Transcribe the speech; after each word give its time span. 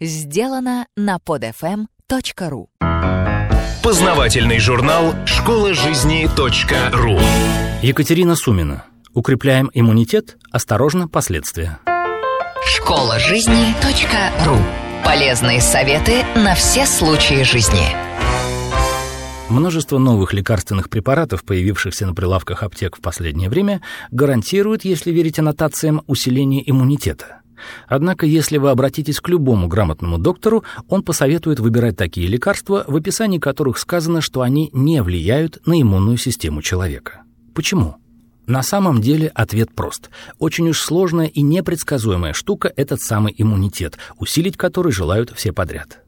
Сделано 0.00 0.88
на 0.96 1.18
podfm.ru 1.24 2.66
Познавательный 3.80 4.58
журнал 4.58 5.14
«Школа 5.24 5.72
жизни 5.72 6.28
.ру» 6.92 7.20
Екатерина 7.80 8.34
Сумина. 8.34 8.86
Укрепляем 9.12 9.70
иммунитет, 9.72 10.36
осторожно, 10.50 11.06
последствия. 11.06 11.78
Школа 12.66 13.20
жизни 13.20 13.72
.ру 14.44 14.56
Полезные 15.04 15.60
советы 15.60 16.24
на 16.34 16.56
все 16.56 16.86
случаи 16.86 17.44
жизни. 17.44 17.86
Множество 19.48 19.98
новых 19.98 20.32
лекарственных 20.32 20.90
препаратов, 20.90 21.44
появившихся 21.44 22.04
на 22.04 22.14
прилавках 22.14 22.64
аптек 22.64 22.96
в 22.96 23.00
последнее 23.00 23.48
время, 23.48 23.80
гарантируют, 24.10 24.84
если 24.84 25.12
верить 25.12 25.38
аннотациям, 25.38 26.02
усиление 26.08 26.68
иммунитета. 26.68 27.43
Однако, 27.86 28.26
если 28.26 28.58
вы 28.58 28.70
обратитесь 28.70 29.20
к 29.20 29.28
любому 29.28 29.68
грамотному 29.68 30.18
доктору, 30.18 30.64
он 30.88 31.02
посоветует 31.02 31.60
выбирать 31.60 31.96
такие 31.96 32.26
лекарства, 32.26 32.84
в 32.86 32.96
описании 32.96 33.38
которых 33.38 33.78
сказано, 33.78 34.20
что 34.20 34.42
они 34.42 34.70
не 34.72 35.02
влияют 35.02 35.64
на 35.66 35.80
иммунную 35.80 36.16
систему 36.16 36.62
человека. 36.62 37.22
Почему? 37.54 37.96
На 38.46 38.62
самом 38.62 39.00
деле 39.00 39.28
ответ 39.28 39.74
прост. 39.74 40.10
Очень 40.38 40.68
уж 40.68 40.80
сложная 40.80 41.26
и 41.26 41.40
непредсказуемая 41.40 42.34
штука 42.34 42.72
этот 42.76 43.00
самый 43.00 43.34
иммунитет, 43.36 43.98
усилить 44.18 44.56
который 44.56 44.92
желают 44.92 45.32
все 45.34 45.52
подряд. 45.52 46.03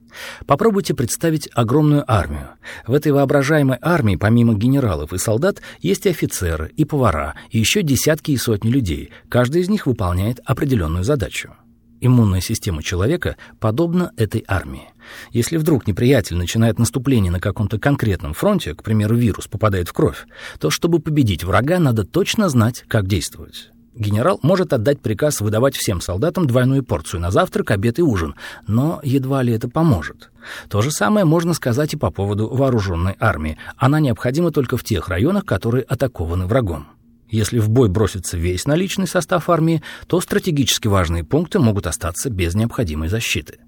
Попробуйте 0.47 0.95
представить 0.95 1.49
огромную 1.55 2.05
армию. 2.11 2.51
В 2.87 2.95
этой 2.95 3.13
воображаемой 3.13 3.79
армии, 3.81 4.17
помимо 4.17 4.55
генералов 4.55 5.13
и 5.13 5.19
солдат, 5.19 5.63
есть 5.81 6.07
и 6.07 6.11
офицеры, 6.11 6.73
и 6.77 6.85
повара, 6.85 7.35
и 7.51 7.59
еще 7.59 7.83
десятки 7.83 8.33
и 8.33 8.37
сотни 8.37 8.71
людей. 8.71 9.11
Каждый 9.29 9.63
из 9.63 9.69
них 9.69 9.87
выполняет 9.87 10.41
определенную 10.45 11.05
задачу. 11.05 11.55
Иммунная 12.01 12.41
система 12.41 12.83
человека 12.83 13.37
подобна 13.59 14.13
этой 14.17 14.45
армии. 14.47 14.91
Если 15.31 15.57
вдруг 15.57 15.87
неприятель 15.87 16.37
начинает 16.37 16.79
наступление 16.79 17.33
на 17.33 17.41
каком-то 17.41 17.79
конкретном 17.79 18.35
фронте, 18.35 18.75
к 18.75 18.83
примеру, 18.83 19.17
вирус 19.17 19.47
попадает 19.47 19.89
в 19.89 19.93
кровь, 19.93 20.27
то 20.61 20.69
чтобы 20.69 20.99
победить 20.99 21.45
врага, 21.45 21.79
надо 21.79 22.05
точно 22.05 22.49
знать, 22.49 22.85
как 22.87 23.07
действовать. 23.07 23.71
Генерал 23.97 24.39
может 24.43 24.75
отдать 24.75 25.01
приказ 25.01 25.41
выдавать 25.41 25.75
всем 25.75 26.03
солдатам 26.03 26.47
двойную 26.47 26.85
порцию 26.85 27.21
на 27.21 27.31
завтрак, 27.31 27.71
обед 27.71 27.99
и 27.99 28.03
ужин, 28.03 28.35
но 28.67 29.01
едва 29.03 29.43
ли 29.43 29.55
это 29.55 29.71
поможет. 29.71 30.31
То 30.69 30.83
же 30.83 30.91
самое 30.91 31.25
можно 31.25 31.55
сказать 31.55 31.95
и 31.95 31.97
по 31.97 32.11
поводу 32.11 32.47
вооруженной 32.49 33.17
армии. 33.19 33.57
Она 33.79 33.99
необходима 33.99 34.51
только 34.51 34.77
в 34.77 34.85
тех 34.85 35.09
районах, 35.09 35.47
которые 35.47 35.83
атакованы 35.83 36.47
врагом. 36.47 36.89
Если 37.29 37.59
в 37.59 37.71
бой 37.71 37.89
бросится 37.89 38.37
весь 38.37 38.67
наличный 38.67 39.07
состав 39.07 39.49
армии, 39.49 39.83
то 40.07 40.21
стратегически 40.21 40.89
важные 40.89 41.25
пункты 41.25 41.59
могут 41.59 41.87
остаться 41.87 42.29
без 42.31 42.55
необходимой 42.55 43.09
защиты. 43.09 43.59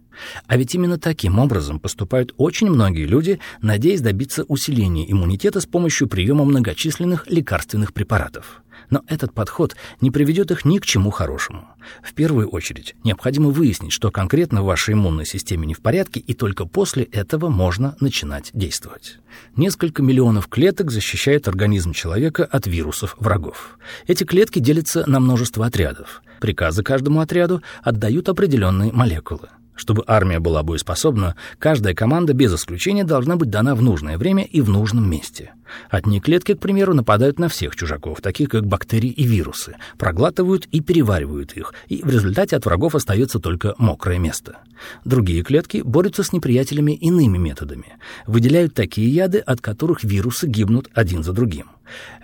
А 0.46 0.56
ведь 0.56 0.74
именно 0.74 0.98
таким 0.98 1.38
образом 1.38 1.80
поступают 1.80 2.34
очень 2.36 2.70
многие 2.70 3.06
люди, 3.06 3.40
надеясь 3.62 4.00
добиться 4.00 4.44
усиления 4.44 5.10
иммунитета 5.10 5.60
с 5.60 5.66
помощью 5.66 6.08
приема 6.08 6.44
многочисленных 6.44 7.26
лекарственных 7.28 7.92
препаратов. 7.92 8.62
Но 8.90 9.02
этот 9.06 9.34
подход 9.34 9.76
не 10.00 10.10
приведет 10.10 10.50
их 10.50 10.64
ни 10.64 10.78
к 10.78 10.86
чему 10.86 11.10
хорошему. 11.10 11.68
В 12.02 12.14
первую 12.14 12.48
очередь, 12.48 12.94
необходимо 13.04 13.50
выяснить, 13.50 13.92
что 13.92 14.10
конкретно 14.10 14.62
в 14.62 14.66
вашей 14.66 14.94
иммунной 14.94 15.26
системе 15.26 15.66
не 15.66 15.74
в 15.74 15.80
порядке, 15.80 16.20
и 16.20 16.34
только 16.34 16.64
после 16.64 17.04
этого 17.04 17.48
можно 17.48 17.96
начинать 18.00 18.50
действовать. 18.54 19.18
Несколько 19.56 20.02
миллионов 20.02 20.48
клеток 20.48 20.90
защищают 20.90 21.48
организм 21.48 21.92
человека 21.92 22.44
от 22.44 22.66
вирусов 22.66 23.14
врагов. 23.18 23.78
Эти 24.06 24.24
клетки 24.24 24.58
делятся 24.58 25.04
на 25.08 25.20
множество 25.20 25.66
отрядов. 25.66 26.22
Приказы 26.40 26.82
каждому 26.82 27.20
отряду 27.20 27.62
отдают 27.82 28.28
определенные 28.28 28.92
молекулы. 28.92 29.48
Чтобы 29.78 30.02
армия 30.08 30.40
была 30.40 30.64
боеспособна, 30.64 31.36
каждая 31.60 31.94
команда 31.94 32.32
без 32.32 32.52
исключения 32.52 33.04
должна 33.04 33.36
быть 33.36 33.48
дана 33.48 33.76
в 33.76 33.80
нужное 33.80 34.18
время 34.18 34.42
и 34.42 34.60
в 34.60 34.68
нужном 34.68 35.08
месте. 35.08 35.52
Одни 35.88 36.20
клетки, 36.20 36.54
к 36.54 36.58
примеру, 36.58 36.94
нападают 36.94 37.38
на 37.38 37.48
всех 37.48 37.76
чужаков, 37.76 38.20
таких 38.20 38.48
как 38.48 38.66
бактерии 38.66 39.10
и 39.10 39.22
вирусы, 39.22 39.76
проглатывают 39.96 40.66
и 40.72 40.80
переваривают 40.80 41.52
их, 41.52 41.74
и 41.86 42.02
в 42.02 42.10
результате 42.10 42.56
от 42.56 42.66
врагов 42.66 42.96
остается 42.96 43.38
только 43.38 43.76
мокрое 43.78 44.18
место. 44.18 44.58
Другие 45.04 45.44
клетки 45.44 45.80
борются 45.84 46.24
с 46.24 46.32
неприятелями 46.32 46.92
иными 46.92 47.38
методами, 47.38 47.98
выделяют 48.26 48.74
такие 48.74 49.08
яды, 49.08 49.38
от 49.38 49.60
которых 49.60 50.02
вирусы 50.02 50.48
гибнут 50.48 50.88
один 50.92 51.22
за 51.22 51.32
другим. 51.32 51.66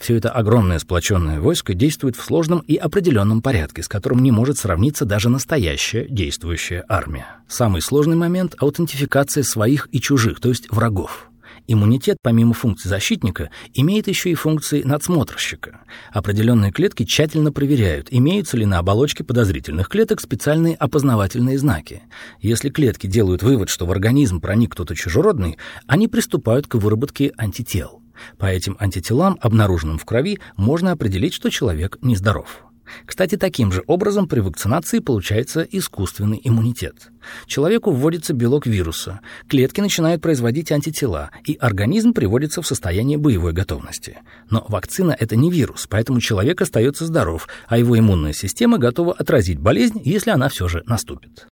Все 0.01 0.17
это 0.17 0.31
огромное 0.31 0.79
сплоченное 0.79 1.41
войско 1.41 1.75
действует 1.75 2.17
в 2.17 2.23
сложном 2.23 2.61
и 2.61 2.77
определенном 2.77 3.43
порядке, 3.43 3.83
с 3.83 3.89
которым 3.89 4.23
не 4.23 4.31
может 4.31 4.59
сравниться 4.59 5.05
даже 5.05 5.29
настоящая 5.29 6.07
действующая 6.09 6.85
армия. 6.89 7.27
Самый 7.49 7.83
сложный 7.83 8.17
момент— 8.17 8.55
аутентификация 8.59 9.43
своих 9.43 9.89
и 9.93 10.01
чужих, 10.01 10.41
то 10.41 10.49
есть 10.49 10.71
врагов. 10.71 11.31
Иммунитет, 11.67 12.19
помимо 12.23 12.53
функции 12.53 12.89
защитника, 12.89 13.51
имеет 13.73 14.07
еще 14.07 14.31
и 14.31 14.35
функции 14.35 14.83
надсмотрщика. 14.83 15.81
Определенные 16.13 16.73
клетки 16.73 17.05
тщательно 17.05 17.53
проверяют, 17.53 18.09
имеются 18.11 18.59
ли 18.59 18.67
на 18.67 18.79
оболочке 18.79 19.25
подозрительных 19.25 19.89
клеток 19.89 20.21
специальные 20.21 20.75
опознавательные 20.75 21.59
знаки. 21.59 22.03
Если 22.41 22.69
клетки 22.69 23.07
делают 23.07 23.43
вывод, 23.43 23.71
что 23.71 23.87
в 23.87 23.93
организм 23.93 24.41
проник 24.41 24.73
кто-то 24.73 24.95
чужеродный, 24.95 25.57
они 25.87 26.07
приступают 26.07 26.67
к 26.67 26.75
выработке 26.75 27.33
антител. 27.39 28.04
По 28.39 28.47
этим 28.47 28.77
антителам, 28.81 29.39
обнаруженным 29.41 29.99
в 29.99 30.05
крови, 30.05 30.39
можно 30.57 30.93
определить, 30.93 31.35
что 31.35 31.51
человек 31.51 31.99
нездоров. 32.03 32.65
Кстати, 33.07 33.37
таким 33.37 33.73
же 33.73 33.83
образом 33.87 34.29
при 34.29 34.41
вакцинации 34.41 34.99
получается 34.99 35.63
искусственный 35.63 36.41
иммунитет. 36.43 37.11
Человеку 37.47 37.91
вводится 37.91 38.35
белок 38.35 38.67
вируса, 38.67 39.21
клетки 39.49 39.81
начинают 39.81 40.23
производить 40.23 40.71
антитела, 40.73 41.31
и 41.47 41.55
организм 41.55 42.13
приводится 42.13 42.63
в 42.63 42.67
состояние 42.67 43.19
боевой 43.19 43.53
готовности. 43.53 44.19
Но 44.51 44.65
вакцина— 44.69 45.17
это 45.19 45.37
не 45.37 45.51
вирус, 45.51 45.87
поэтому 45.89 46.21
человек 46.21 46.61
остается 46.61 47.07
здоров, 47.07 47.49
а 47.67 47.79
его 47.79 47.99
иммунная 47.99 48.33
система 48.33 48.79
готова 48.79 49.15
отразить 49.15 49.59
болезнь, 49.59 50.01
если 50.05 50.31
она 50.31 50.49
все 50.49 50.69
же 50.69 50.83
наступит. 50.87 51.47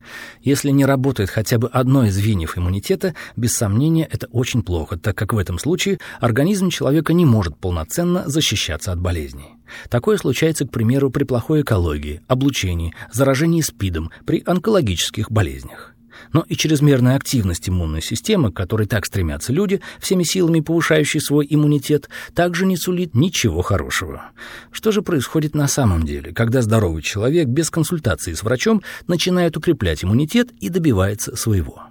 Если 0.40 0.70
не 0.70 0.86
работает 0.86 1.30
хотя 1.30 1.58
бы 1.58 1.68
одно 1.68 2.06
из 2.06 2.14
звеньев 2.14 2.56
иммунитета, 2.56 3.14
без 3.36 3.54
сомнения, 3.54 4.08
это 4.10 4.26
очень 4.28 4.62
плохо, 4.62 4.98
так 4.98 5.16
как 5.16 5.32
в 5.32 5.38
этом 5.38 5.58
случае 5.58 5.98
организм 6.20 6.70
человека 6.70 7.12
не 7.12 7.26
может 7.26 7.58
полноценно 7.58 8.24
защищаться 8.26 8.92
от 8.92 9.00
болезней. 9.00 9.57
Такое 9.88 10.16
случается, 10.16 10.66
к 10.66 10.70
примеру, 10.70 11.10
при 11.10 11.24
плохой 11.24 11.62
экологии, 11.62 12.20
облучении, 12.26 12.94
заражении 13.12 13.60
СПИДом, 13.60 14.10
при 14.24 14.42
онкологических 14.44 15.30
болезнях. 15.30 15.94
Но 16.32 16.44
и 16.48 16.56
чрезмерная 16.56 17.16
активность 17.16 17.68
иммунной 17.68 18.02
системы, 18.02 18.52
к 18.52 18.56
которой 18.56 18.86
так 18.86 19.06
стремятся 19.06 19.52
люди, 19.52 19.80
всеми 20.00 20.24
силами 20.24 20.60
повышающие 20.60 21.20
свой 21.20 21.46
иммунитет, 21.48 22.08
также 22.34 22.66
не 22.66 22.76
сулит 22.76 23.14
ничего 23.14 23.62
хорошего. 23.62 24.30
Что 24.72 24.90
же 24.90 25.02
происходит 25.02 25.54
на 25.54 25.68
самом 25.68 26.04
деле, 26.04 26.32
когда 26.32 26.62
здоровый 26.62 27.02
человек 27.02 27.48
без 27.48 27.70
консультации 27.70 28.34
с 28.34 28.42
врачом 28.42 28.82
начинает 29.06 29.56
укреплять 29.56 30.04
иммунитет 30.04 30.50
и 30.60 30.68
добивается 30.68 31.36
своего? 31.36 31.82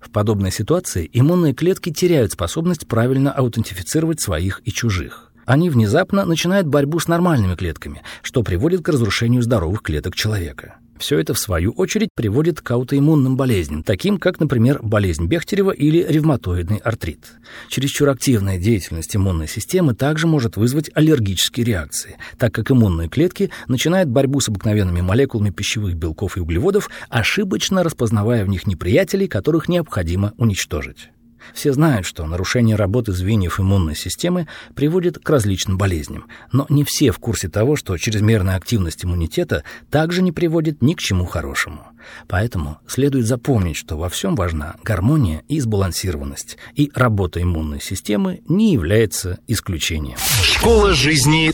В 0.00 0.10
подобной 0.10 0.52
ситуации 0.52 1.10
иммунные 1.12 1.52
клетки 1.52 1.92
теряют 1.92 2.32
способность 2.32 2.86
правильно 2.86 3.32
аутентифицировать 3.32 4.20
своих 4.20 4.60
и 4.64 4.70
чужих 4.70 5.32
они 5.46 5.70
внезапно 5.70 6.26
начинают 6.26 6.66
борьбу 6.66 6.98
с 6.98 7.08
нормальными 7.08 7.54
клетками, 7.54 8.02
что 8.22 8.42
приводит 8.42 8.82
к 8.82 8.88
разрушению 8.88 9.42
здоровых 9.42 9.82
клеток 9.82 10.14
человека. 10.14 10.76
Все 10.98 11.18
это, 11.18 11.34
в 11.34 11.38
свою 11.38 11.72
очередь, 11.72 12.08
приводит 12.14 12.60
к 12.60 12.70
аутоиммунным 12.70 13.36
болезням, 13.36 13.82
таким 13.82 14.18
как, 14.18 14.40
например, 14.40 14.80
болезнь 14.82 15.26
Бехтерева 15.26 15.70
или 15.70 16.04
ревматоидный 16.08 16.78
артрит. 16.78 17.32
Чересчур 17.68 18.08
активная 18.08 18.58
деятельность 18.58 19.14
иммунной 19.14 19.46
системы 19.46 19.94
также 19.94 20.26
может 20.26 20.56
вызвать 20.56 20.90
аллергические 20.94 21.66
реакции, 21.66 22.16
так 22.38 22.54
как 22.54 22.70
иммунные 22.70 23.08
клетки 23.08 23.50
начинают 23.68 24.08
борьбу 24.08 24.40
с 24.40 24.48
обыкновенными 24.48 25.02
молекулами 25.02 25.50
пищевых 25.50 25.94
белков 25.94 26.36
и 26.36 26.40
углеводов, 26.40 26.88
ошибочно 27.10 27.82
распознавая 27.82 28.44
в 28.44 28.48
них 28.48 28.66
неприятелей, 28.66 29.28
которых 29.28 29.68
необходимо 29.68 30.32
уничтожить. 30.38 31.10
Все 31.54 31.72
знают, 31.72 32.06
что 32.06 32.26
нарушение 32.26 32.76
работы 32.76 33.12
звеньев 33.12 33.60
иммунной 33.60 33.96
системы 33.96 34.46
приводит 34.74 35.18
к 35.18 35.28
различным 35.28 35.78
болезням, 35.78 36.26
но 36.52 36.66
не 36.68 36.84
все 36.84 37.10
в 37.10 37.18
курсе 37.18 37.48
того, 37.48 37.76
что 37.76 37.96
чрезмерная 37.96 38.56
активность 38.56 39.04
иммунитета 39.04 39.64
также 39.90 40.22
не 40.22 40.32
приводит 40.32 40.82
ни 40.82 40.94
к 40.94 41.00
чему 41.00 41.26
хорошему. 41.26 41.86
Поэтому 42.28 42.78
следует 42.86 43.26
запомнить, 43.26 43.76
что 43.76 43.96
во 43.96 44.08
всем 44.08 44.36
важна 44.36 44.76
гармония 44.82 45.42
и 45.48 45.60
сбалансированность, 45.60 46.56
и 46.74 46.90
работа 46.94 47.42
иммунной 47.42 47.80
системы 47.80 48.42
не 48.48 48.72
является 48.72 49.38
исключением. 49.46 50.18
Школа 50.42 50.94
жизни 50.94 51.52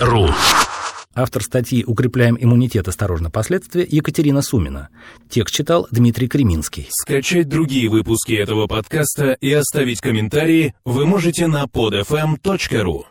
.ру 0.00 0.28
Автор 1.18 1.42
статьи 1.42 1.82
«Укрепляем 1.84 2.38
иммунитет. 2.40 2.86
Осторожно, 2.86 3.28
последствия» 3.28 3.84
Екатерина 3.90 4.40
Сумина. 4.40 4.88
Текст 5.28 5.52
читал 5.52 5.88
Дмитрий 5.90 6.28
Креминский. 6.28 6.86
Скачать 6.90 7.48
другие 7.48 7.88
выпуски 7.88 8.34
этого 8.34 8.68
подкаста 8.68 9.32
и 9.32 9.52
оставить 9.52 10.00
комментарии 10.00 10.76
вы 10.84 11.06
можете 11.06 11.48
на 11.48 11.64
podfm.ru. 11.64 13.02